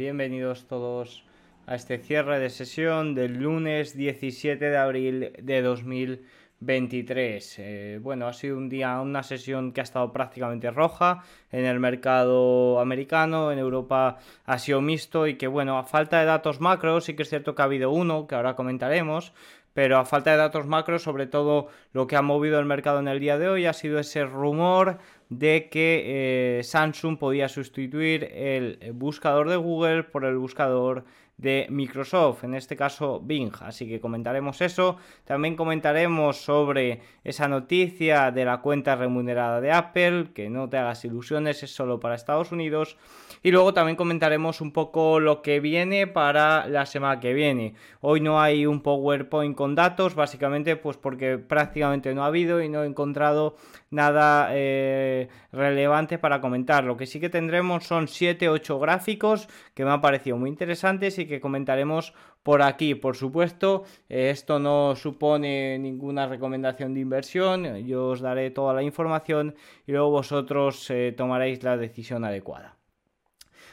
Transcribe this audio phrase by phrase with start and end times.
[0.00, 1.24] Bienvenidos todos
[1.66, 7.56] a este cierre de sesión del lunes 17 de abril de 2023.
[7.58, 11.22] Eh, bueno, ha sido un día, una sesión que ha estado prácticamente roja
[11.52, 14.16] en el mercado americano, en Europa
[14.46, 17.54] ha sido mixto y que bueno, a falta de datos macro, sí que es cierto
[17.54, 19.34] que ha habido uno que ahora comentaremos,
[19.74, 23.08] pero a falta de datos macro, sobre todo lo que ha movido el mercado en
[23.08, 28.92] el día de hoy ha sido ese rumor de que eh, Samsung podía sustituir el
[28.94, 31.04] buscador de Google por el buscador
[31.40, 33.52] de Microsoft, en este caso Bing.
[33.60, 34.98] Así que comentaremos eso.
[35.24, 41.02] También comentaremos sobre esa noticia de la cuenta remunerada de Apple, que no te hagas
[41.06, 42.98] ilusiones, es solo para Estados Unidos.
[43.42, 47.74] Y luego también comentaremos un poco lo que viene para la semana que viene.
[48.02, 52.68] Hoy no hay un PowerPoint con datos, básicamente pues porque prácticamente no ha habido y
[52.68, 53.56] no he encontrado
[53.90, 56.84] nada eh, relevante para comentar.
[56.84, 61.26] Lo que sí que tendremos son 7-8 gráficos que me han parecido muy interesantes y
[61.30, 62.94] que comentaremos por aquí.
[62.94, 68.82] Por supuesto, eh, esto no supone ninguna recomendación de inversión, yo os daré toda la
[68.82, 69.54] información
[69.86, 72.76] y luego vosotros eh, tomaréis la decisión adecuada.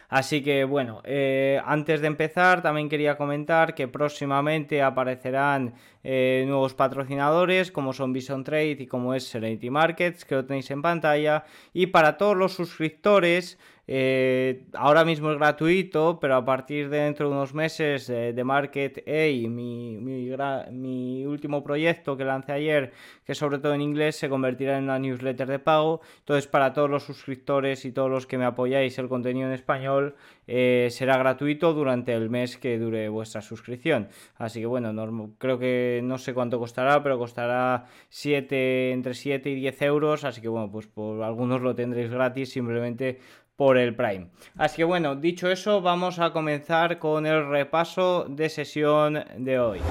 [0.09, 7.69] Así que bueno, eh, antes de empezar también quería comentar que próximamente aparecerán nuevos patrocinadores
[7.69, 11.87] como son Vision Trade y como es Serenity Markets que lo tenéis en pantalla y
[11.87, 17.35] para todos los suscriptores eh, ahora mismo es gratuito, pero a partir de dentro de
[17.35, 22.91] unos meses eh, de Market A, mi, último proyecto que lancé ayer,
[23.25, 26.01] que sobre todo en inglés, se convertirá en una newsletter de pago.
[26.19, 30.15] Entonces, para todos los suscriptores y todos los que me apoyáis el contenido en español,
[30.47, 34.09] eh, será gratuito durante el mes que dure vuestra suscripción.
[34.35, 39.55] Así que bueno, creo que no sé cuánto costará, pero costará 7, entre 7 y
[39.55, 40.25] 10 euros.
[40.25, 43.19] Así que bueno, pues por algunos lo tendréis gratis simplemente
[43.57, 44.29] por el Prime.
[44.55, 49.81] Así que bueno, dicho eso, vamos a comenzar con el repaso de sesión de hoy.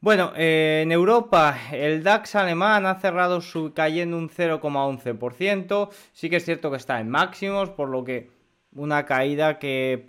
[0.00, 5.90] Bueno, eh, en Europa el DAX alemán ha cerrado su, cayendo un 0,11%.
[6.12, 8.30] Sí que es cierto que está en máximos, por lo que
[8.72, 10.04] una caída que...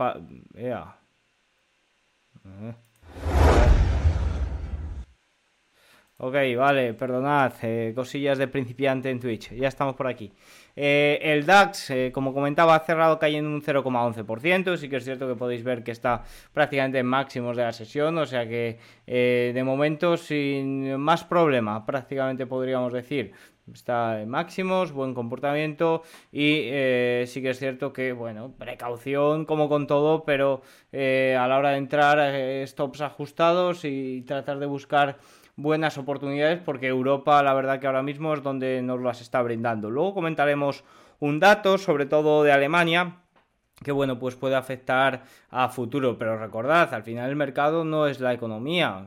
[6.17, 10.31] Ok, vale, perdonad, eh, cosillas de principiante en Twitch, ya estamos por aquí.
[10.73, 15.27] Eh, el DAX, eh, como comentaba, ha cerrado cayendo un 0,11%, sí que es cierto
[15.27, 19.63] que podéis ver que está prácticamente en máximos de la sesión, o sea que de
[19.65, 23.33] momento sin más problema, prácticamente podríamos decir.
[23.73, 26.69] Está en máximos, buen comportamiento y
[27.25, 30.61] sí que es cierto que, bueno, precaución como con todo, pero
[30.93, 35.17] a la hora de entrar, stops ajustados y tratar de buscar
[35.55, 39.89] buenas oportunidades porque Europa la verdad que ahora mismo es donde nos las está brindando.
[39.89, 40.83] Luego comentaremos
[41.19, 43.21] un dato, sobre todo de Alemania,
[43.83, 48.19] que bueno, pues puede afectar a futuro, pero recordad, al final el mercado no es
[48.21, 49.05] la economía,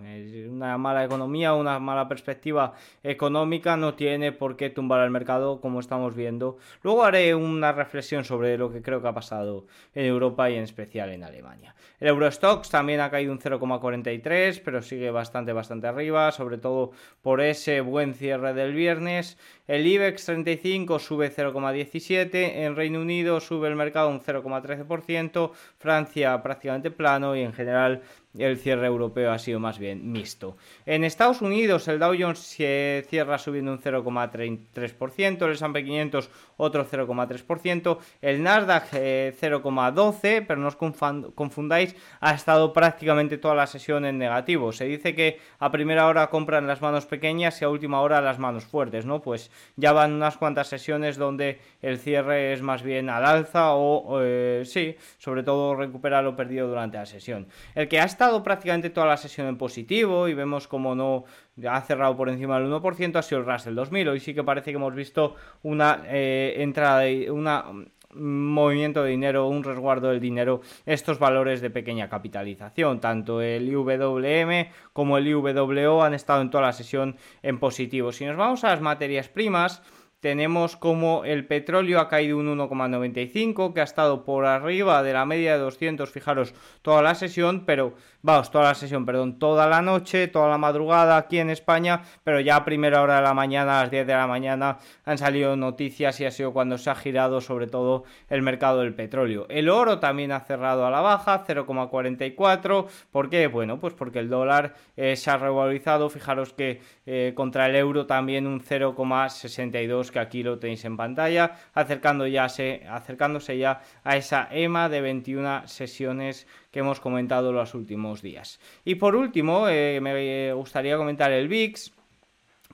[0.49, 5.81] una mala economía, una mala perspectiva económica no tiene por qué tumbar al mercado como
[5.81, 6.59] estamos viendo.
[6.83, 10.65] Luego haré una reflexión sobre lo que creo que ha pasado en Europa y en
[10.65, 11.75] especial en Alemania.
[12.01, 16.93] El Eurostox también ha caído un 0,43, pero sigue bastante, bastante arriba, sobre todo
[17.23, 19.37] por ese buen cierre del viernes.
[19.67, 24.21] El IBEX 35 sube 0,17, en Reino Unido sube el mercado un
[24.63, 28.03] 0,13%, Francia prácticamente plano y en general
[28.37, 30.57] el cierre europeo ha sido más bien mixto.
[30.87, 36.87] En Estados Unidos el Dow Jones se cierra subiendo un 0,33%, el S&P 500 otro
[36.87, 44.05] 0,3%, el Nasdaq 0,12%, eh, pero no os confundáis, ha estado prácticamente toda la sesión
[44.05, 44.73] en negativo.
[44.73, 48.39] Se dice que a primera hora compran las manos pequeñas y a última hora las
[48.39, 49.23] manos fuertes, ¿no?
[49.23, 54.21] Pues ya van unas cuantas sesiones donde el cierre es más bien al alza o,
[54.23, 57.49] eh, sí, sobre todo recupera lo perdido durante la sesión.
[57.75, 61.23] El que ha estado prácticamente toda la sesión en positivo y vemos como no
[61.71, 64.09] ha cerrado por encima del 1%, ha sido el Russell 2000.
[64.09, 67.67] Hoy sí que parece que hemos visto una eh, entrada, de, una
[68.15, 72.99] movimiento de dinero, un resguardo del dinero, estos valores de pequeña capitalización.
[72.99, 78.11] Tanto el IWM como el IWO han estado en toda la sesión en positivo.
[78.11, 79.81] Si nos vamos a las materias primas,
[80.21, 85.25] tenemos como el petróleo ha caído un 1,95, que ha estado por arriba de la
[85.25, 89.81] media de 200, fijaros, toda la sesión, pero vamos, toda la sesión, perdón, toda la
[89.81, 93.79] noche, toda la madrugada aquí en España, pero ya a primera hora de la mañana,
[93.79, 96.95] a las 10 de la mañana, han salido noticias y ha sido cuando se ha
[96.95, 99.47] girado sobre todo el mercado del petróleo.
[99.49, 102.87] El oro también ha cerrado a la baja, 0,44.
[103.13, 103.47] ¿Por qué?
[103.47, 106.11] Bueno, pues porque el dólar eh, se ha revalorizado.
[106.11, 111.57] Fijaros que eh, contra el euro también un 0,62 que aquí lo tenéis en pantalla,
[111.75, 118.23] acercando ya acercándose ya a esa EMA de 21 sesiones que hemos comentado los últimos
[118.23, 118.61] días.
[118.85, 121.93] Y por último, eh, me gustaría comentar el VIX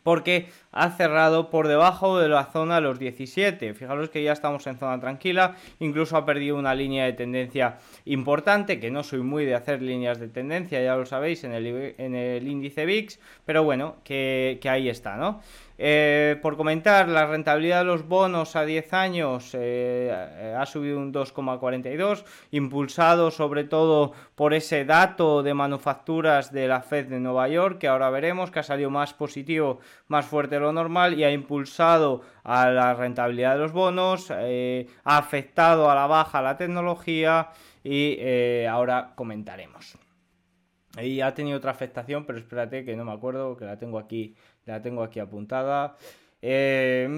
[0.04, 3.74] porque ha cerrado por debajo de la zona los 17.
[3.74, 8.78] Fijaros que ya estamos en zona tranquila, incluso ha perdido una línea de tendencia importante,
[8.78, 12.14] que no soy muy de hacer líneas de tendencia, ya lo sabéis, en el, en
[12.14, 15.40] el índice VIX, pero bueno, que, que ahí está, ¿no?
[15.76, 21.12] Eh, por comentar, la rentabilidad de los bonos a 10 años eh, ha subido un
[21.12, 27.78] 2,42, impulsado sobre todo por ese dato de manufacturas de la Fed de Nueva York,
[27.78, 31.32] que ahora veremos que ha salido más positivo, más fuerte de lo normal y ha
[31.32, 37.48] impulsado a la rentabilidad de los bonos, eh, ha afectado a la baja la tecnología
[37.82, 39.98] y ahora comentaremos.
[41.02, 44.36] Y ha tenido otra afectación, pero espérate que no me acuerdo, que la tengo aquí
[44.66, 45.96] la tengo aquí apuntada.
[46.46, 47.08] Eh,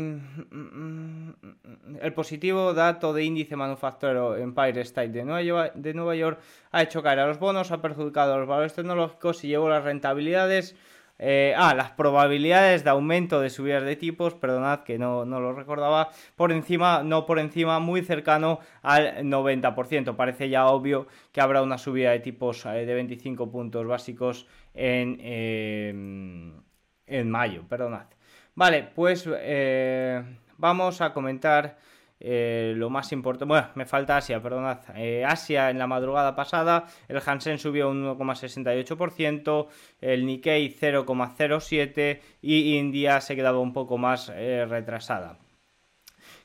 [2.00, 6.38] el positivo dato de índice manufacturero Empire State de Nueva, York, de Nueva York
[6.70, 9.82] ha hecho caer a los bonos, ha perjudicado a los valores tecnológicos y llevó las
[9.82, 10.76] rentabilidades.
[11.18, 15.54] Eh, ah, las probabilidades de aumento de subidas de tipos, perdonad que no, no, lo
[15.54, 20.14] recordaba, por encima, no por encima, muy cercano al 90%.
[20.14, 26.62] Parece ya obvio que habrá una subida de tipos eh, de 25 puntos básicos en
[27.06, 28.06] en mayo, perdonad.
[28.54, 30.22] Vale, pues eh,
[30.56, 31.78] vamos a comentar
[32.18, 33.44] eh, lo más importante.
[33.44, 34.78] Bueno, me falta Asia, perdonad.
[34.94, 39.66] Eh, Asia en la madrugada pasada, el Hansen subió un 1,68%,
[40.00, 45.38] el Nikkei 0,07% y India se quedaba un poco más retrasada.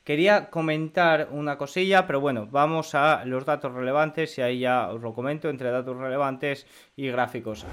[0.04, 5.00] Quería comentar una cosilla, pero bueno, vamos a los datos relevantes y ahí ya os
[5.00, 6.66] lo comento entre datos relevantes
[6.96, 7.64] y gráficos.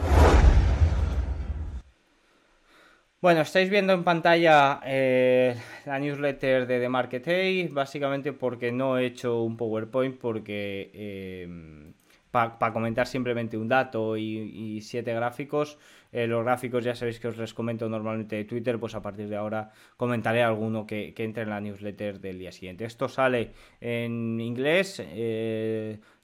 [3.22, 5.54] Bueno, estáis viendo en pantalla eh,
[5.86, 11.92] la newsletter de The Market A, básicamente porque no he hecho un PowerPoint, porque eh,
[12.32, 15.78] para comentar simplemente un dato y, siete gráficos.
[16.14, 19.28] Eh, los gráficos ya sabéis que os les comento normalmente de Twitter, pues a partir
[19.28, 22.86] de ahora comentaré alguno que, que entre en la newsletter del día siguiente.
[22.86, 23.52] Esto sale
[23.82, 25.04] en inglés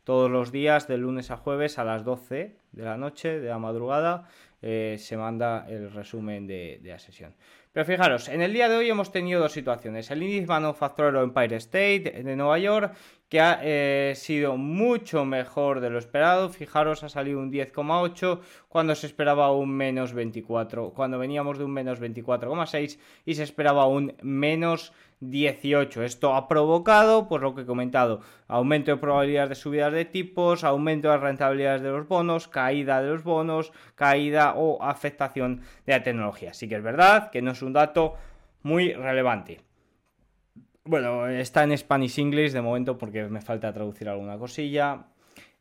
[0.06, 3.60] todos los días, de lunes a jueves a las 12 de la noche, de la
[3.60, 4.30] madrugada.
[4.68, 7.36] Eh, se manda el resumen de, la sesión.
[7.72, 10.10] Pero fijaros, en el día de hoy hemos tenido dos situaciones.
[10.10, 12.96] El índice manufacturero Empire State de Nueva York,
[13.30, 16.50] que ha eh, sido mucho mejor de lo esperado.
[16.50, 18.40] Fijaros, ha salido un 10,8
[18.70, 23.88] cuando se esperaba un menos 24, cuando veníamos de un menos 24,6 y se esperaba
[23.88, 26.04] un menos 18.
[26.04, 30.64] Esto ha provocado, por lo que he comentado, aumento de probabilidades de subidas de tipos,
[30.64, 36.04] aumento de rentabilidades de los bonos, caída de los bonos, caída o afectación de la
[36.04, 36.52] tecnología.
[36.52, 38.16] Así que es verdad que no es un dato
[38.62, 39.62] muy relevante.
[40.88, 45.08] Bueno, está en Spanish English de momento porque me falta traducir alguna cosilla.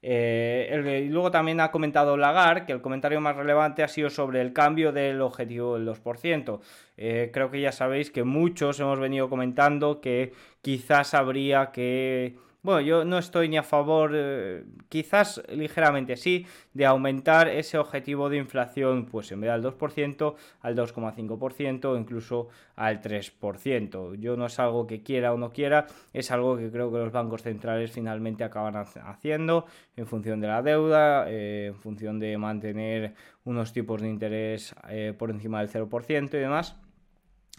[0.02, 4.52] Eh, luego también ha comentado Lagar que el comentario más relevante ha sido sobre el
[4.52, 6.60] cambio del objetivo del 2%.
[6.98, 12.80] Eh, creo que ya sabéis que muchos hemos venido comentando que quizás habría que bueno,
[12.80, 18.38] yo no estoy ni a favor, eh, quizás ligeramente sí, de aumentar ese objetivo de
[18.38, 24.14] inflación, pues en vez del 2%, al 2,5% o incluso al 3%.
[24.14, 27.12] Yo no es algo que quiera o no quiera, es algo que creo que los
[27.12, 33.12] bancos centrales finalmente acaban haciendo en función de la deuda, eh, en función de mantener
[33.44, 36.76] unos tipos de interés eh, por encima del 0% y demás.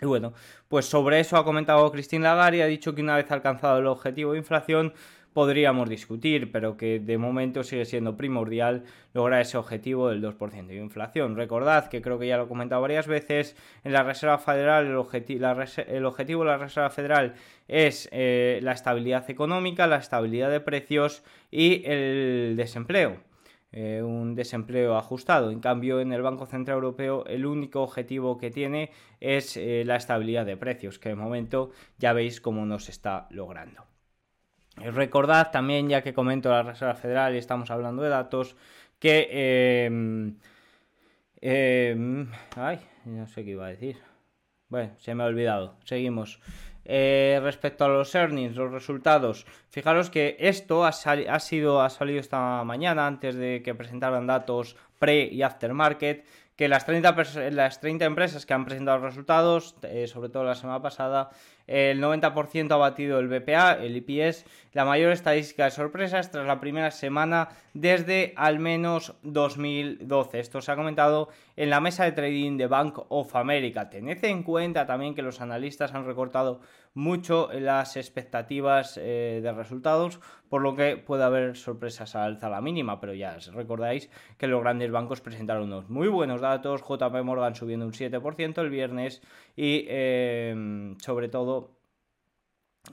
[0.01, 0.33] Y bueno,
[0.67, 3.87] pues sobre eso ha comentado Christine Lagarde y ha dicho que una vez alcanzado el
[3.87, 4.93] objetivo de inflación
[5.35, 8.83] podríamos discutir, pero que de momento sigue siendo primordial
[9.13, 11.35] lograr ese objetivo del 2% de inflación.
[11.35, 14.95] Recordad que creo que ya lo he comentado varias veces, en la Reserva Federal el,
[14.95, 17.35] objetivo de la Reserva Federal
[17.67, 21.21] es eh, la estabilidad económica, la estabilidad de precios
[21.51, 23.17] y el desempleo.
[23.77, 25.51] Eh, un desempleo ajustado.
[25.51, 28.89] En cambio, en el Banco Central Europeo el único objetivo que tiene
[29.19, 33.85] es eh, la estabilidad de precios, que de momento ya veis cómo nos está logrando.
[34.81, 38.55] Eh, recordad también, ya que comento la Reserva Federal y estamos hablando de datos,
[38.97, 39.27] que...
[39.83, 40.37] Em,
[41.41, 43.97] em, ay, no sé qué iba a decir.
[44.69, 45.75] Bueno, se me ha olvidado.
[45.83, 46.39] Seguimos.
[46.87, 52.63] Eh, respecto a los earnings, los resultados, fijaros que esto ha, sido, ha salido esta
[52.63, 56.25] mañana antes de que presentaran datos pre y aftermarket
[56.55, 57.15] que las 30,
[57.51, 61.31] las 30 empresas que han presentado resultados, eh, sobre todo la semana pasada,
[61.67, 66.59] el 90% ha batido el BPA, el IPS, la mayor estadística de sorpresas tras la
[66.59, 70.39] primera semana desde al menos 2012.
[70.39, 73.89] Esto se ha comentado en la mesa de trading de Bank of America.
[73.89, 76.59] Tened en cuenta también que los analistas han recortado
[76.95, 82.61] mucho las expectativas eh, de resultados, por lo que puede haber sorpresas a alza la
[82.61, 84.09] mínima, pero ya recordáis
[84.39, 88.69] que los grandes bancos presentaron unos muy buenos datos, JP Morgan subiendo un 7% el
[88.71, 89.21] viernes
[89.55, 91.75] y eh, sobre todo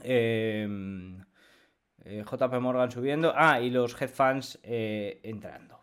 [0.03, 1.21] Em,
[2.05, 3.33] eh, JP Morgan subiendo.
[3.35, 5.82] Ah, y los headfans eh, entrando.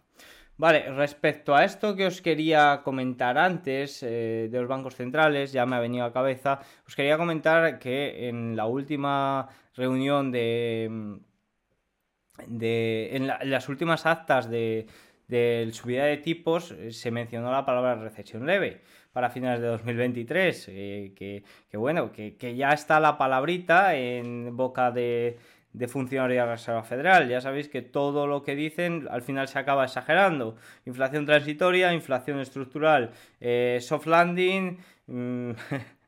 [0.60, 5.66] Vale, respecto a esto que os quería comentar antes eh, de los bancos centrales, ya
[5.66, 11.18] me ha venido a cabeza, os quería comentar que en la última reunión de...
[12.48, 14.86] de en, las últimas actas de,
[15.72, 18.82] subida de tipos se mencionó la palabra recesión leve
[19.14, 20.66] para finales de 2023.
[20.72, 25.38] Eh, que, bueno, que, ya está la palabrita en boca de,
[25.74, 27.30] de funcionarios de la Reserva Federal.
[27.30, 30.56] Ya sabéis que todo lo que dicen al final se acaba exagerando.
[30.86, 34.80] Inflación transitoria, inflación estructural, eh, soft landing.
[35.08, 35.52] Mm,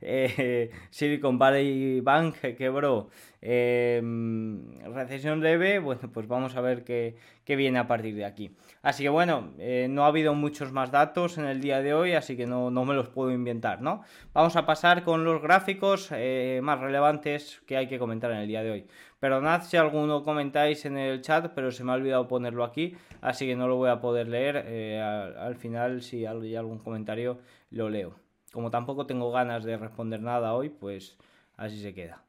[0.00, 3.08] eh, Silicon Valley Bank quebró.
[3.44, 8.56] Em, recesión leve, bueno, pues vamos a ver qué, viene a partir de aquí.
[8.82, 12.12] Así que bueno, eh, no ha habido muchos más datos en el día de hoy,
[12.12, 14.02] así que no, me los puedo inventar, ¿no?
[14.32, 18.48] Vamos a pasar con los gráficos eh, más relevantes que hay que comentar en el
[18.48, 18.86] día de hoy.
[19.22, 23.46] Perdonad si alguno comentáis en el chat, pero se me ha olvidado ponerlo aquí, así
[23.46, 24.64] que no lo voy a poder leer.
[24.66, 27.38] Eh, al, final, si hay algún comentario,
[27.70, 28.21] lo leo.
[28.52, 31.16] Como tampoco tengo ganas de responder nada hoy, pues
[31.56, 32.22] así se queda.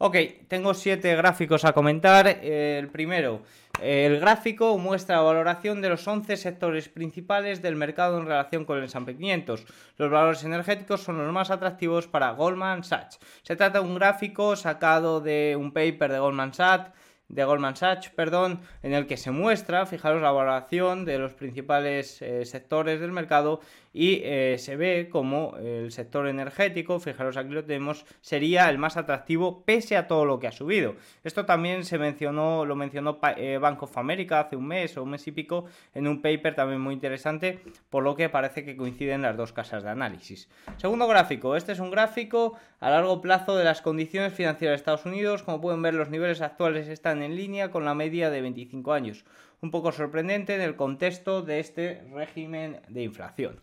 [0.00, 0.16] Ok,
[0.48, 2.26] tengo siete gráficos a comentar.
[2.26, 3.42] El primero,
[3.80, 8.78] el gráfico muestra la valoración de los 11 sectores principales del mercado en relación con
[8.78, 9.64] el S&P 500.
[9.96, 13.18] Los valores energéticos son los más atractivos para Goldman Sachs.
[13.42, 16.92] Se trata de un gráfico sacado de un paper de Goldman Sachs
[17.28, 22.22] de Goldman Sachs, perdón, en el que se muestra, fijaros, la valoración de los principales
[22.22, 23.60] eh, sectores del mercado
[23.92, 28.96] y eh, se ve como el sector energético, fijaros aquí lo tenemos, sería el más
[28.96, 30.94] atractivo pese a todo lo que ha subido.
[31.24, 35.10] Esto también se mencionó, lo mencionó eh, Bank of America hace un mes o un
[35.10, 39.22] mes y pico en un paper también muy interesante, por lo que parece que coinciden
[39.22, 40.48] las dos casas de análisis.
[40.76, 45.06] Segundo gráfico, este es un gráfico a largo plazo de las condiciones financieras de Estados
[45.06, 48.92] Unidos, como pueden ver los niveles actuales están en línea con la media de 25
[48.92, 49.24] años
[49.60, 53.60] un poco sorprendente en el contexto de este régimen de inflación.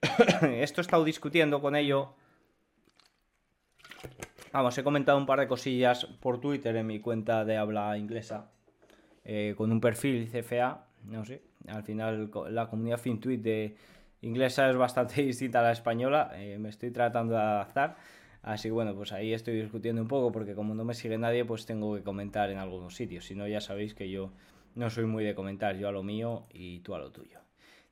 [0.42, 2.14] Esto he estado discutiendo con ello.
[4.52, 8.50] Vamos, he comentado un par de cosillas por Twitter en mi cuenta de habla inglesa.
[9.24, 11.42] Eh, con un perfil CFA, no sé.
[11.66, 13.76] Al final la comunidad FinTweet de
[14.22, 16.30] inglesa es bastante distinta a la española.
[16.34, 17.96] Eh, me estoy tratando de adaptar.
[18.46, 21.44] Así que bueno, pues ahí estoy discutiendo un poco porque como no me sigue nadie,
[21.44, 23.24] pues tengo que comentar en algunos sitios.
[23.24, 24.30] Si no, ya sabéis que yo
[24.76, 27.40] no soy muy de comentar, yo a lo mío y tú a lo tuyo.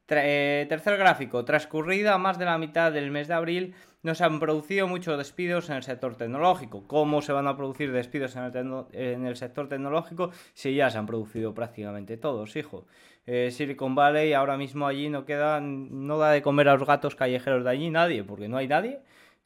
[0.09, 4.39] Eh, tercer gráfico, transcurrida más de la mitad del mes de abril, no se han
[4.39, 6.87] producido muchos despidos en el sector tecnológico.
[6.87, 11.53] ¿Cómo se van a producir despidos en el, sector tecnológico si ya se han producido
[11.53, 12.87] prácticamente todos, hijo?
[13.27, 17.17] Eh, Silicon Valley ahora mismo allí no queda, no da de comer a los gatos
[17.17, 19.01] callejeros de allí nadie, porque no hay nadie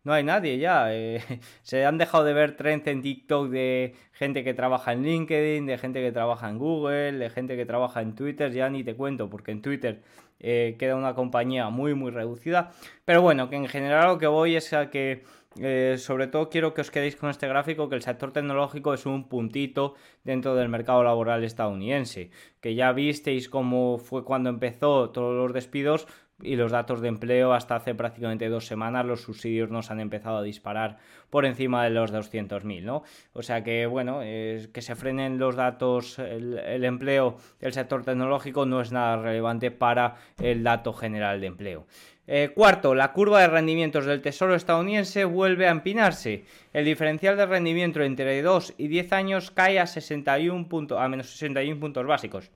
[0.08, 0.92] no hay nadie ya.
[0.94, 1.22] Eh,
[1.62, 5.76] se han dejado de ver trends en TikTok de gente que trabaja en LinkedIn, de
[5.76, 9.28] gente que trabaja en Google, de gente que trabaja en Twitter, ya ni te cuento,
[9.28, 10.00] porque en Twitter
[10.40, 12.72] eh, queda una compañía muy, muy reducida.
[13.04, 15.24] Pero bueno, que en general lo que voy es a que...
[15.60, 19.06] Eh, sobre todo quiero que os quedéis con este gráfico que el sector tecnológico es
[19.06, 25.34] un puntito dentro del mercado laboral estadounidense que ya visteis cómo fue cuando empezó todos
[25.34, 26.06] los despidos
[26.40, 30.38] y los datos de empleo hasta hace prácticamente dos semanas los subsidios nos han empezado
[30.38, 30.98] a disparar
[31.30, 33.02] por encima de los 200.000, ¿no?
[33.32, 38.80] O sea que, bueno, que se frenen los datos, el, empleo del sector tecnológico no
[38.80, 41.86] es nada relevante para el dato general de empleo.
[42.30, 46.44] Eh, cuarto, la curva de rendimientos del Tesoro estadounidense vuelve a empinarse.
[46.74, 50.68] El diferencial de rendimiento entre 2 y 10 años cae a, 61
[50.98, 52.50] a menos 61 puntos básicos.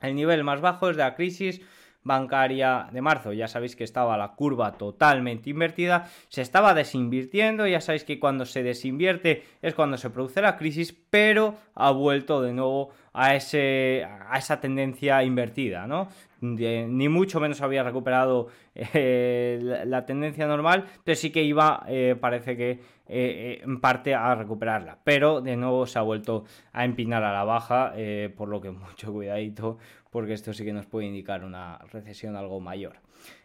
[0.00, 1.60] El nivel más bajo es de la crisis
[2.02, 3.32] bancaria de marzo.
[3.32, 8.46] Ya sabéis que estaba la curva totalmente invertida, se estaba desinvirtiendo, ya sabéis que cuando
[8.46, 14.06] se desinvierte es cuando se produce la crisis, pero ha vuelto de nuevo a, ese,
[14.28, 16.08] a esa tendencia invertida, ¿no?
[16.40, 22.56] ni mucho menos había recuperado eh, la, tendencia normal, pero sí que iba, eh, parece
[22.56, 24.98] que eh, en parte a recuperarla.
[25.04, 27.92] Pero de nuevo se ha vuelto a empinar a la baja,
[28.36, 29.78] por lo que mucho cuidadito,
[30.10, 32.98] porque esto sí que nos puede indicar una recesión algo mayor.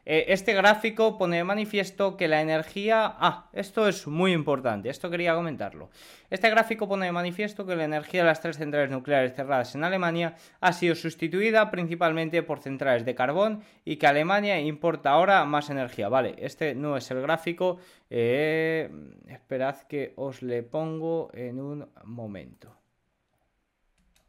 [0.06, 3.16] Eh, este gráfico pone de manifiesto que la energía...
[3.20, 5.90] Ah, esto es muy importante, esto quería comentarlo.
[6.30, 9.84] Este gráfico pone de manifiesto que la energía de las tres centrales nucleares cerradas en
[9.84, 15.70] Alemania ha sido sustituida principalmente por centrales de carbón y que Alemania importa ahora más
[15.70, 16.10] energía.
[16.10, 17.78] Vale, este no es el gráfico.
[18.10, 18.90] Eh,
[19.28, 22.76] esperad que os le pongo en un momento.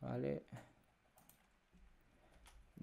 [0.01, 0.43] Vale.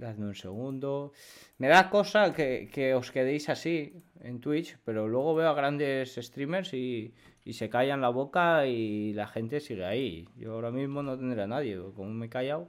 [0.04, 1.14] Dadme un segundo.
[1.62, 3.76] Me da cosa que, os quedéis así
[4.20, 7.14] en Twitch, pero luego veo a grandes streamers y,
[7.46, 10.28] y, se callan la boca y la gente sigue ahí.
[10.36, 12.68] Yo ahora mismo no tendré a nadie, como me he callado.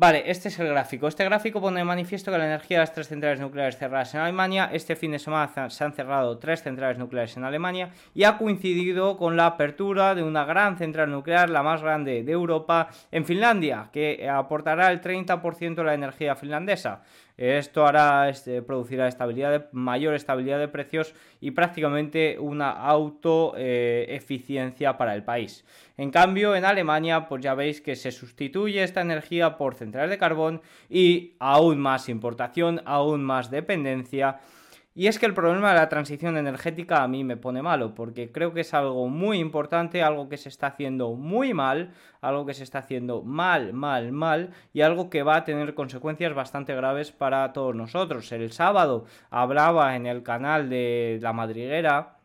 [0.00, 1.08] Vale, este es el gráfico.
[1.08, 4.20] Este gráfico pone de manifiesto que la energía de las tres centrales nucleares cerradas en
[4.20, 8.38] Alemania, este fin de semana se han cerrado tres centrales nucleares en Alemania y ha
[8.38, 13.24] coincidido con la apertura de una gran central nuclear, la más grande de Europa, en
[13.24, 17.02] Finlandia, que aportará el 30% de la energía finlandesa.
[17.38, 25.14] Esto hará, este, producirá estabilidad mayor estabilidad de precios y prácticamente una autoeficiencia eh, para
[25.14, 25.64] el país.
[25.96, 30.18] En cambio, en Alemania, pues ya veis que se sustituye esta energía por centrales de
[30.18, 34.40] carbón y aún más importación, aún más dependencia
[34.98, 38.32] y es que el problema de la transición energética a mí me pone malo, porque
[38.32, 42.52] creo que es algo muy importante, algo que se está haciendo muy mal, algo que
[42.52, 47.12] se está haciendo mal, mal, mal, y algo que va a tener consecuencias bastante graves
[47.12, 48.32] para todos nosotros.
[48.32, 52.16] El sábado hablaba en el canal de La Madriguera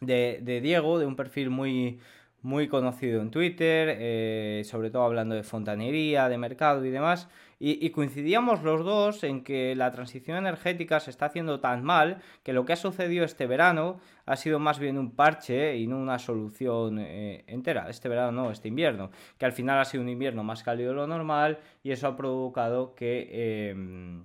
[0.00, 2.00] de, Diego, de un perfil muy
[2.42, 7.28] muy conocido en Twitter, eh, sobre todo hablando de fontanería, de mercado y demás,
[7.62, 12.54] y, coincidíamos los dos en que la transición energética se está haciendo tan mal que
[12.54, 16.18] lo que ha sucedido este verano ha sido más bien un parche y no una
[16.18, 17.90] solución eh, entera.
[17.90, 20.96] Este verano no, este invierno, que al final ha sido un invierno más cálido de
[20.96, 23.70] lo normal y eso ha provocado que...
[23.70, 24.24] Em,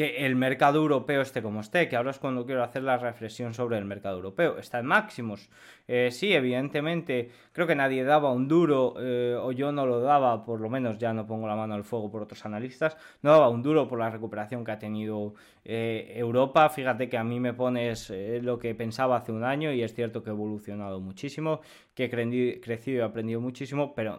[0.00, 3.52] que el mercado europeo esté como esté, que ahora es cuando quiero hacer la reflexión
[3.52, 4.56] sobre el mercado europeo.
[4.56, 5.50] Está en máximos.
[5.86, 10.42] Eh, sí, evidentemente, creo que nadie daba un duro, eh, o yo no lo daba,
[10.42, 13.50] por lo menos ya no pongo la mano al fuego por otros analistas, no daba
[13.50, 15.34] un duro por la recuperación que ha tenido
[15.66, 16.70] eh, Europa.
[16.70, 18.10] Fíjate que a mí me pones
[18.40, 21.60] lo que pensaba hace un año y es cierto que he evolucionado muchísimo,
[21.94, 24.18] que he crecido y aprendido muchísimo, pero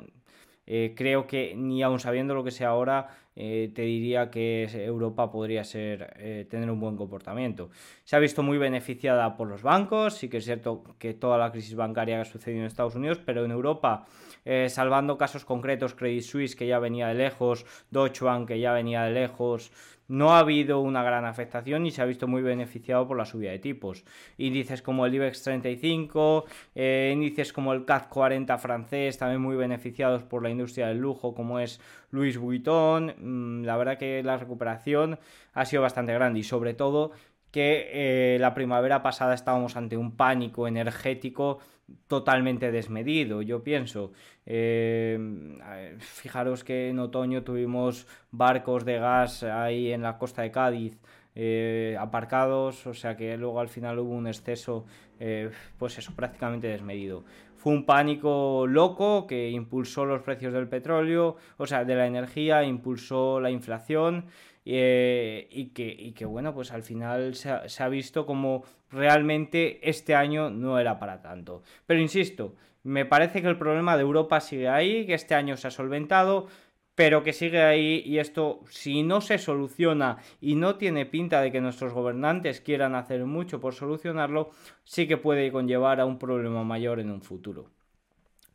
[0.95, 5.63] creo que ni aun sabiendo lo que sea ahora, eh, te diría que Europa podría
[5.63, 7.69] ser, eh, tener un buen comportamiento.
[8.03, 11.51] Se ha visto muy beneficiada por los bancos, sí que es cierto que toda la
[11.51, 14.05] crisis bancaria ha sucedido en Estados Unidos, pero en Europa,
[14.67, 19.03] salvando casos concretos, Credit Suisse que ya venía de lejos, Deutsche Bank que ya venía
[19.03, 19.71] de lejos,
[20.11, 23.51] no ha habido una gran afectación y se ha visto muy beneficiado por la subida
[23.51, 24.03] de tipos.
[24.37, 26.45] Índices como el IBEX 35,
[26.75, 31.33] eh, índices como el CAC 40 francés, también muy beneficiados por la industria del lujo,
[31.33, 33.13] como es Louis Vuitton.
[33.19, 35.17] Mm, la verdad que la recuperación
[35.53, 37.11] ha sido bastante grande y sobre todo
[37.51, 41.59] que eh, la primavera pasada estábamos ante un pánico energético
[42.07, 44.11] totalmente desmedido, yo pienso.
[44.45, 45.17] Eh,
[45.99, 50.97] fijaros que en otoño tuvimos barcos de gas ahí en la costa de Cádiz
[51.35, 54.85] eh, aparcados, o sea que luego al final hubo un exceso,
[55.77, 57.23] pues eso, prácticamente desmedido.
[57.61, 62.63] Fue un pánico loco que impulsó los precios del petróleo, o sea, de la energía,
[62.63, 64.25] impulsó la inflación
[64.65, 70.49] eh, y, que, que, bueno, pues al final se ha, visto como realmente este año
[70.49, 71.63] no era para tanto.
[71.85, 75.67] Pero insisto, me parece que el problema de Europa sigue ahí, que este año se
[75.67, 76.47] ha solventado,
[76.95, 81.51] pero que sigue ahí y esto si no se soluciona y no tiene pinta de
[81.51, 84.51] que nuestros gobernantes quieran hacer mucho por solucionarlo,
[84.83, 87.69] sí que puede conllevar a un problema mayor en un futuro.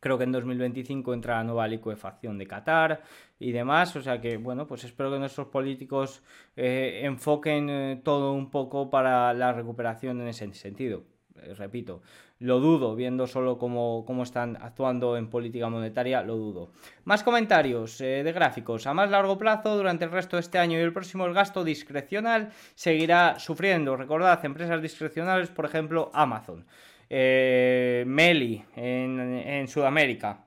[0.07, 3.03] Creo que en 2025 entra la nueva licuefacción de Qatar
[3.41, 3.97] y demás.
[3.97, 6.23] O sea que, bueno, pues espero que nuestros políticos
[6.55, 11.03] eh, enfoquen eh, todo un poco para la recuperación en ese sentido.
[11.43, 12.03] Eh, repito,
[12.39, 16.71] lo dudo, viendo solo cómo, cómo, están actuando en política monetaria, lo dudo.
[17.03, 18.87] Más comentarios de gráficos.
[18.87, 21.65] A más largo plazo, durante el resto de este año y el próximo, el gasto
[21.65, 23.97] discrecional seguirá sufriendo.
[23.97, 26.65] Recordad, empresas discrecionales, por ejemplo, Amazon
[27.11, 30.45] eh, Meli en, Sudamérica,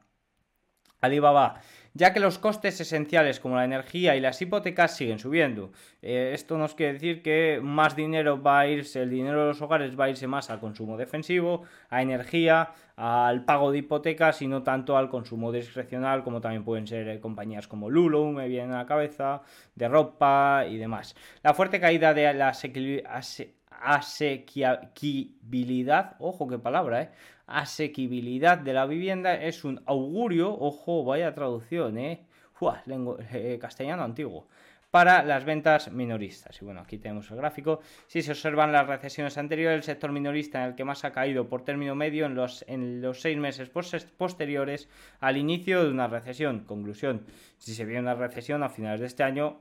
[1.02, 1.62] Alibaba,
[1.94, 5.72] ya que los costes esenciales como la energía y las hipotecas siguen subiendo.
[6.02, 9.62] Eh, esto nos quiere decir que más dinero va a irse, el dinero de los
[9.62, 14.48] hogares va a irse más al consumo defensivo, a energía, al pago de hipotecas y
[14.48, 18.74] no tanto al consumo discrecional como también pueden ser eh, compañías como Lulu, me viene
[18.74, 19.42] a la cabeza,
[19.76, 21.16] de ropa y demás.
[21.42, 22.54] La fuerte caída de la
[23.82, 27.10] asequibilidad, ojo qué palabra, eh,
[27.48, 32.26] asequibilidad de la vivienda es un augurio, ojo, vaya traducción, eh,
[33.32, 34.48] eh, castellano antiguo,
[34.92, 36.62] para las ventas minoristas.
[36.62, 37.80] Y bueno, aquí tenemos el gráfico.
[38.08, 41.48] Si se observan las recesiones anteriores, el sector minorista en el que más ha caído
[41.48, 43.70] por término medio en los, en los seis meses
[44.18, 44.90] posteriores
[45.20, 46.66] al inicio de una recesión.
[46.66, 47.26] Conclusión,
[47.58, 49.60] si se viene una recesión a finales de este año,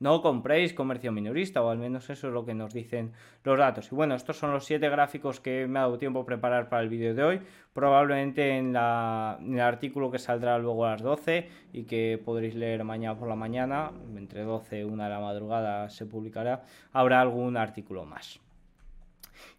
[0.00, 3.12] no compréis comercio minorista, o al menos eso es lo que nos dicen
[3.44, 3.92] los datos.
[3.92, 6.88] Y bueno, estos son los siete gráficos que me ha dado tiempo preparar para el
[6.88, 7.40] vídeo de hoy.
[7.74, 12.82] Probablemente en, en, el artículo que saldrá luego a las 12 y que podréis leer
[12.82, 17.56] mañana por la mañana, entre 12 y 1 de la madrugada se publicará, habrá algún
[17.56, 18.40] artículo más.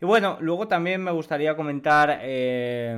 [0.02, 2.98] Y bueno, luego también me gustaría comentar eh,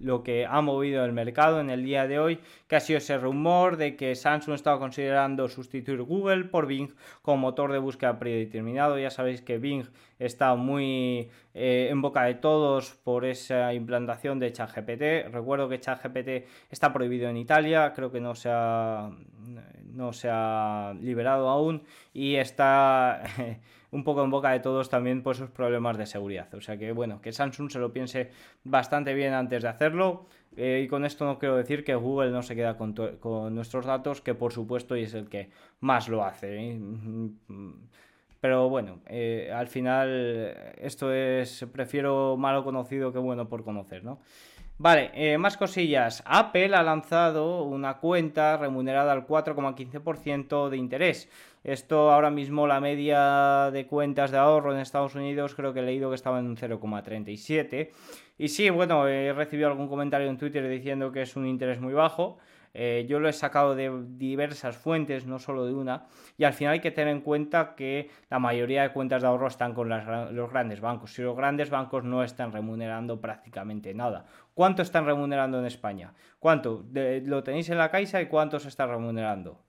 [0.00, 3.16] lo que ha movido el mercado en el día de hoy, que ha sido ese
[3.16, 6.92] rumor de que Samsung estaba considerando sustituir Google por Bing
[7.22, 8.98] como motor de búsqueda predeterminado.
[8.98, 9.84] Ya sabéis que Bing
[10.18, 15.32] está muy eh, en boca de todos por esa implantación de ChatGPT.
[15.32, 19.10] Recuerdo que ChatGPT está prohibido en Italia, creo que no se ha,
[19.86, 23.22] no se ha liberado aún y está...
[23.92, 26.52] un poco en boca de todos también por sus problemas de seguridad.
[26.54, 28.30] O sea que bueno, que Samsung se lo piense
[28.64, 30.26] bastante bien antes de hacerlo.
[30.56, 32.94] Eh, y con esto no quiero decir que Google no se queda con,
[33.54, 35.50] nuestros datos, que por supuesto es el que
[35.80, 36.70] más lo hace.
[36.70, 36.80] ¿eh?
[38.40, 44.20] Pero bueno, eh, al final esto es, prefiero malo conocido que bueno por conocer, ¿no?
[44.78, 46.24] Vale, más cosillas.
[46.26, 51.28] Apple ha lanzado una cuenta remunerada al 4,15% de interés.
[51.64, 55.84] Esto ahora mismo la media de cuentas de ahorro en Estados Unidos creo que he
[55.84, 57.90] leído que estaba en un 0,37.
[58.38, 61.92] Y sí, bueno, he recibido algún comentario en Twitter diciendo que es un interés muy
[61.92, 62.38] bajo.
[62.74, 66.06] Eh, yo lo he sacado de diversas fuentes, no solo de una,
[66.38, 69.46] y al final hay que tener en cuenta que la mayoría de cuentas de ahorro
[69.46, 71.12] están con los grandes bancos.
[71.12, 74.24] Si los grandes bancos no están remunerando prácticamente nada.
[74.54, 76.14] ¿Cuánto están remunerando en España?
[76.38, 76.84] ¿Cuánto?
[76.92, 79.60] ¿Lo tenéis en la Caixa y cuánto se está remunerando?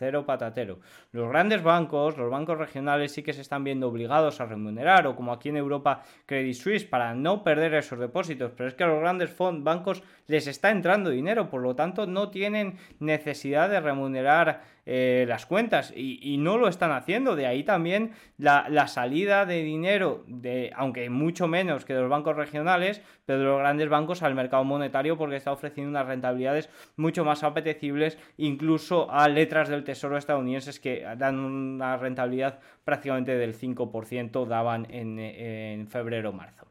[0.00, 0.80] Cero patatero.
[1.12, 5.14] Los grandes bancos, los bancos regionales sí que se están viendo obligados a remunerar, o
[5.14, 8.86] como aquí en Europa Credit Suisse, para no perder esos depósitos, pero es que a
[8.86, 14.62] los grandes bancos les está entrando dinero, por lo tanto no tienen necesidad de remunerar
[14.86, 17.36] eh, las cuentas y, no lo están haciendo.
[17.36, 22.36] De ahí también la, salida de dinero, de, aunque mucho menos que de los bancos
[22.36, 27.24] regionales, pero de los grandes bancos al mercado monetario porque está ofreciendo unas rentabilidades mucho
[27.24, 34.46] más apetecibles, incluso a letras del tesoro estadounidenses que dan una rentabilidad prácticamente del 5%,
[34.46, 36.70] daban en, en febrero-marzo.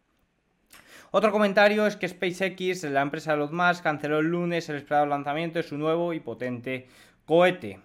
[1.11, 5.07] Otro comentario es que SpaceX, la empresa de los Musk, canceló el lunes el esperado
[5.07, 6.87] lanzamiento de su nuevo y potente
[7.25, 7.79] cohete.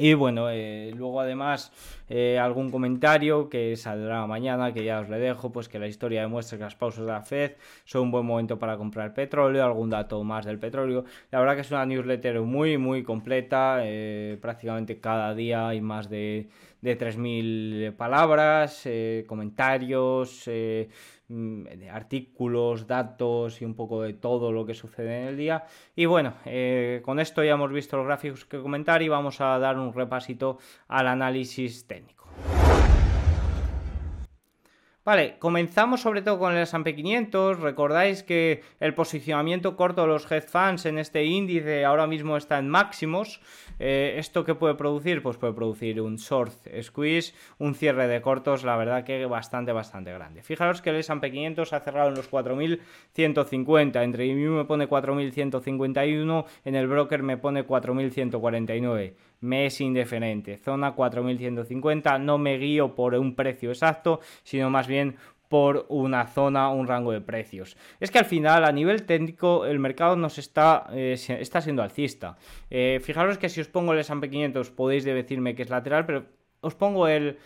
[0.00, 1.72] Y bueno, eh, luego además
[2.08, 6.22] eh, algún comentario que saldrá mañana, que ya os le dejo, pues que la historia
[6.22, 7.52] demuestra que las pausas de la Fed
[7.84, 11.04] son un buen momento para comprar petróleo, algún dato más del petróleo.
[11.30, 16.08] La verdad que es una newsletter muy, muy completa, eh, prácticamente cada día hay más
[16.08, 16.48] de,
[16.80, 18.88] de 3.000 palabras,
[19.26, 20.48] comentarios
[21.30, 25.64] Mm, artículos, datos y un poco de todo lo que sucede en el día.
[25.94, 29.58] Y bueno, eh, con esto ya hemos visto los gráficos que comentar y vamos a
[29.58, 31.97] dar un repasito al análisis técnico.
[35.08, 37.60] Vale, comenzamos sobre todo con el S&P 500.
[37.60, 42.58] Recordáis que el posicionamiento corto de los hedge funds en este índice ahora mismo está
[42.58, 43.40] en máximos.
[43.78, 45.22] Eh, ¿Esto qué puede producir?
[45.22, 50.12] Pues puede producir un short squeeze, un cierre de cortos, la verdad que bastante, bastante
[50.12, 50.42] grande.
[50.42, 54.04] Fijaros que el S&P 500 ha cerrado en los 4.150.
[54.04, 60.56] Entre mí me pone 4.151, en el broker me pone 4.149 me es indiferente.
[60.58, 65.16] Zona 4150, no me guío por un precio exacto, sino más bien
[65.48, 67.76] por una zona, un rango de precios.
[68.00, 72.36] Es que al final, a nivel técnico, el mercado nos está, eh, está siendo alcista.
[72.70, 76.26] Eh, fijaros que si os pongo el S&P 500 podéis decirme que es lateral, pero
[76.60, 77.38] os pongo el,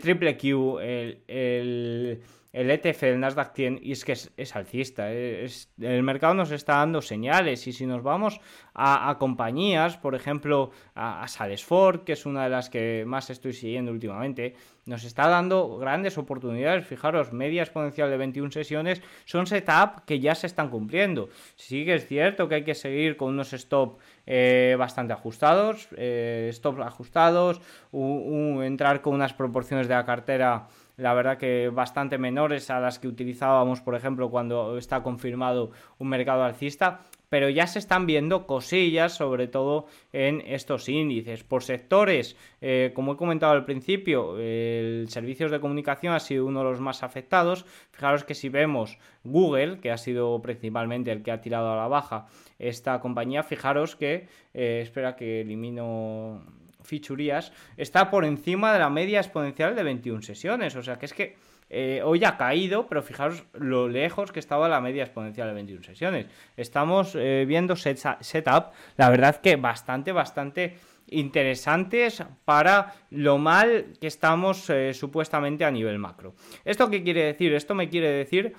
[0.00, 5.12] triple Q, el el ETF del Nasdaq 100 y es que es, alcista.
[5.12, 8.40] Es, el mercado nos está dando señales y si nos vamos
[8.74, 13.52] a, compañías, por ejemplo, a, a Salesforce, que es una de las que más estoy
[13.52, 14.54] siguiendo últimamente,
[14.88, 16.86] nos está dando grandes oportunidades.
[16.86, 21.28] Fijaros, media exponencial de 21 sesiones son setup que ya se están cumpliendo.
[21.56, 26.50] Sí que es cierto que hay que seguir con unos stop eh, bastante ajustados, eh,
[26.84, 27.60] ajustados,
[27.92, 33.06] entrar con unas proporciones de la cartera la verdad que bastante menores a las que
[33.06, 39.14] utilizábamos, por ejemplo, cuando está confirmado un mercado alcista, pero ya se están viendo cosillas,
[39.14, 41.44] sobre todo en estos índices.
[41.44, 46.60] Por sectores, eh, como he comentado al principio, el servicios de comunicación ha sido uno
[46.60, 47.66] de los más afectados.
[47.90, 51.88] Fijaros que si vemos Google, que ha sido principalmente el que ha tirado a la
[51.88, 52.26] baja
[52.58, 56.42] esta compañía, fijaros que, eh, espera que elimino
[56.82, 60.74] fichurías, está por encima de la media exponencial de 21 sesiones.
[60.76, 61.36] O sea que es que
[61.70, 65.82] eh, hoy ha caído, pero fijaros lo lejos que estaba la media exponencial de 21
[65.82, 66.26] sesiones.
[66.56, 70.78] Estamos eh, viendo setup, la verdad que bastante, bastante
[71.08, 76.34] interesantes para lo mal que estamos eh, supuestamente a nivel macro.
[76.64, 77.52] ¿Esto qué quiere decir?
[77.52, 78.54] Esto me quiere decir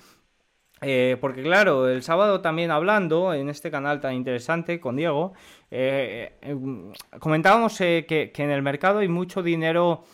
[1.20, 5.34] porque claro, el sábado también hablando en este canal tan interesante con Diego,
[7.18, 10.04] comentábamos que, en el mercado hay mucho dinero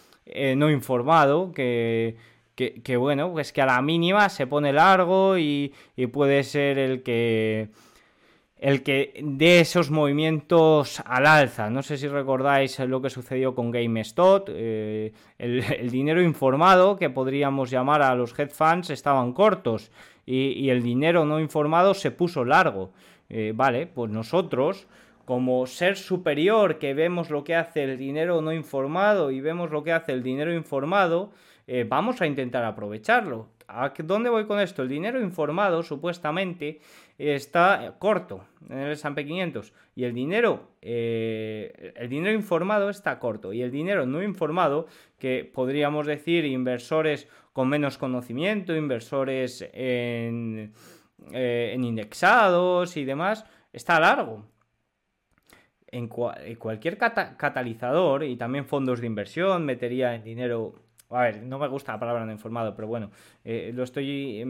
[0.57, 2.17] no informado, que
[2.57, 5.73] que, bueno, pues que a la mínima se pone largo y,
[6.13, 7.69] puede ser el que
[8.59, 11.69] el que dé esos movimientos al alza.
[11.69, 14.49] No sé si recordáis lo que sucedió con GameStop.
[14.51, 19.91] Eh, el, dinero informado, que podríamos llamar a los hedge funds, estaban cortos
[20.25, 22.93] y, el dinero no informado se puso largo.
[23.29, 24.87] Eh, vale, pues nosotros,
[25.25, 29.83] como ser superior, que vemos lo que hace el dinero no informado y vemos lo
[29.83, 31.31] que hace el dinero informado,
[31.67, 33.49] eh, vamos a intentar aprovecharlo.
[33.69, 34.83] ¿A dónde voy con esto?
[34.83, 36.81] El dinero informado supuestamente
[37.19, 43.53] está corto en el S&P 500 y el dinero, eh, el dinero informado está corto
[43.53, 44.87] y el dinero no informado,
[45.19, 50.73] que podríamos decir inversores con menos conocimiento, inversores en,
[51.33, 54.45] eh, indexados y demás, está largo.
[55.89, 61.69] En, cualquier catalizador y también fondos de inversión metería el dinero a ver, no me
[61.69, 63.11] gusta la palabra no informado, pero bueno,
[63.45, 64.45] eh, lo estoy,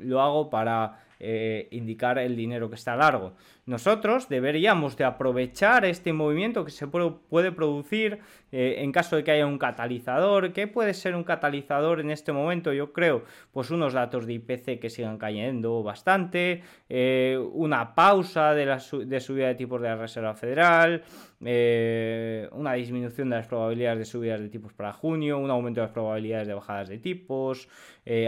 [0.00, 3.32] lo hago para eh, indicar el dinero que está largo.
[3.64, 8.18] Nosotros deberíamos de aprovechar este movimiento que se puede, producir
[8.52, 10.52] eh, en caso de que haya un catalizador.
[10.52, 12.72] ¿Qué puede ser un catalizador en este momento?
[12.74, 18.66] Yo creo, pues unos datos de IPC que sigan cayendo bastante, eh, una pausa de,
[18.66, 21.02] la de subida de tipos de la Reserva Federal,
[21.40, 25.92] una disminución de las probabilidades de subidas de tipos para junio, un aumento de las
[25.92, 27.68] probabilidades de bajadas de tipos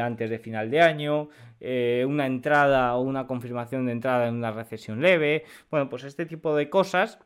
[0.03, 1.29] antes de final de año,
[1.61, 5.44] una entrada o una confirmación de entrada en una recesión leve.
[5.71, 7.18] Bueno, pues este tipo de cosas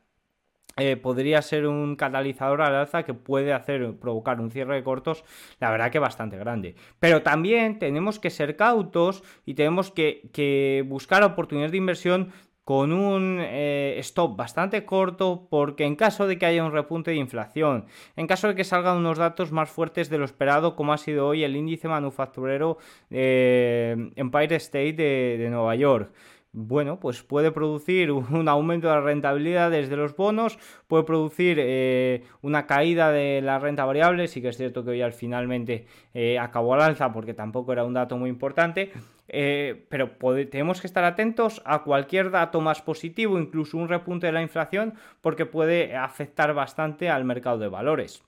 [0.78, 5.22] eh, podría ser un catalizador al alza que puede hacer provocar un cierre de cortos,
[5.60, 6.76] la verdad que bastante grande.
[6.98, 12.32] Pero también tenemos que ser cautos y tenemos que buscar oportunidades de inversión
[12.64, 17.16] con un eh, stop bastante corto porque en caso de que haya un repunte de
[17.16, 20.98] inflación, en caso de que salgan unos datos más fuertes de lo esperado como ha
[20.98, 22.78] sido hoy el índice manufacturero
[23.10, 26.12] eh, Empire State de Nueva York,
[26.52, 32.24] bueno, pues puede producir un aumento de la rentabilidad desde los bonos, puede producir eh,
[32.42, 36.38] una caída de la renta variable, sí que es cierto que hoy al finalmente eh,
[36.38, 38.92] acabó al alza porque tampoco era un dato muy importante,
[39.28, 40.10] eh, pero
[40.50, 44.94] tenemos que estar atentos a cualquier dato más positivo, incluso un repunte de la inflación,
[45.20, 48.22] porque puede afectar bastante al mercado de valores.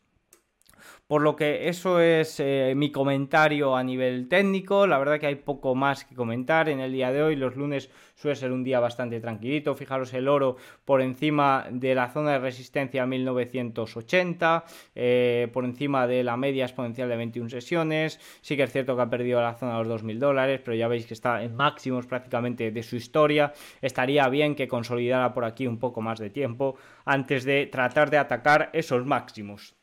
[1.15, 4.85] Por lo que eso es eh, mi comentario a nivel técnico.
[4.85, 7.37] La verdad que hay poco más que comentar en el día de hoy.
[7.37, 9.77] Los lunes suele ser un día bastante tranquilito.
[9.77, 14.65] Fijaros el oro por encima de la zona de resistencia 1980,
[14.97, 18.19] eh, por encima de la media exponencial de 21 sesiones.
[18.41, 20.89] Sí que es cierto que ha perdido la zona de los 2.000 dólares, pero ya
[20.89, 23.53] veis que está en máximos prácticamente de su historia.
[23.81, 26.75] Estaría bien que consolidara por aquí un poco más de tiempo
[27.05, 29.77] antes de tratar de atacar esos máximos.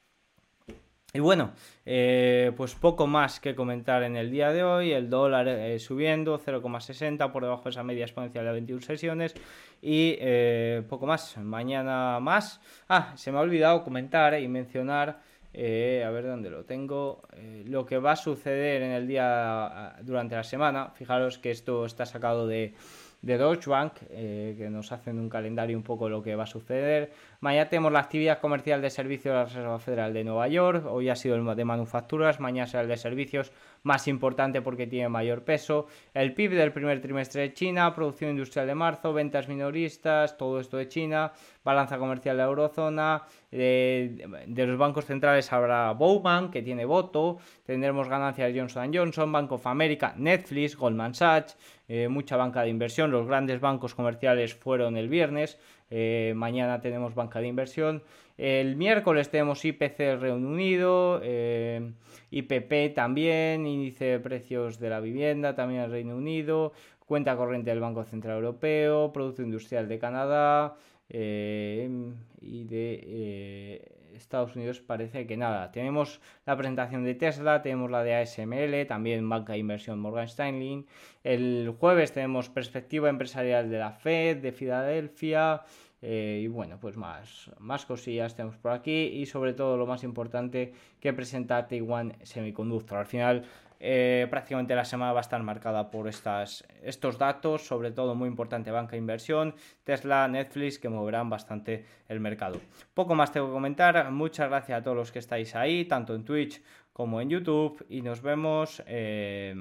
[1.13, 1.51] Y bueno,
[1.85, 4.93] eh, pues poco más que comentar en el día de hoy.
[4.93, 9.33] El dólar eh, subiendo 0,60 por debajo de esa media exponencial de 21 sesiones.
[9.81, 11.37] Y eh, poco más.
[11.37, 12.61] Mañana más.
[12.87, 15.19] Ah, se me ha olvidado comentar y mencionar.
[15.53, 17.23] a ver dónde lo tengo.
[17.65, 20.91] lo que va a suceder en el día durante la semana.
[20.91, 22.73] Fijaros que esto está sacado de
[23.21, 26.47] de Deutsche Bank, eh, que nos hacen un calendario un poco lo que va a
[26.47, 27.11] suceder.
[27.39, 30.85] Mañana tenemos la actividad comercial de servicios de la Reserva Federal de Nueva York.
[30.87, 33.51] Hoy ha sido el de manufacturas, mañana será el de servicios
[33.83, 35.87] más importante porque tiene mayor peso.
[36.13, 40.77] El PIB del primer trimestre de China, producción industrial de marzo, ventas minoristas, todo esto
[40.77, 43.23] de China, balanza comercial de la eurozona.
[43.49, 47.37] De, los bancos centrales habrá Bowman, que tiene voto.
[47.65, 51.57] Tendremos ganancias Johnson Johnson, Bank of America, Netflix, Goldman Sachs.
[51.87, 53.11] Eh, mucha banca de inversión.
[53.11, 55.59] Los grandes bancos comerciales fueron el viernes,
[55.91, 58.01] eh, mañana tenemos banca de inversión.
[58.37, 61.91] El miércoles tenemos IPC Reino Unido, eh,
[62.31, 66.73] IPP también, índice de precios de la vivienda también el Reino Unido,
[67.05, 70.75] cuenta corriente del Banco Central Europeo, Producto Industrial de Canadá
[71.09, 75.71] y de Estados Unidos parece que nada.
[75.71, 80.85] Tenemos la presentación de Tesla, tenemos la de ASML, también banca de inversión Morgan Stanley.
[81.23, 85.63] El jueves tenemos perspectiva empresarial de la Fed, de Filadelfia.
[86.03, 90.03] Eh, y bueno, pues más, más cosillas tenemos por aquí y sobre todo lo más
[90.03, 92.97] importante que presenta Taiwan Semiconductor.
[92.97, 93.45] Al final
[93.83, 98.29] eh, prácticamente la semana va a estar marcada por estas, estos datos, sobre todo muy
[98.29, 102.61] importante banca inversión, Tesla, Netflix, que moverán bastante el mercado.
[102.93, 106.23] Poco más tengo que comentar, muchas gracias a todos los que estáis ahí, tanto en
[106.23, 106.61] Twitch
[106.93, 109.55] como en YouTube, y nos vemos eh,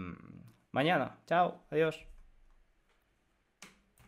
[0.71, 1.17] mañana.
[1.27, 2.10] Chao, adiós.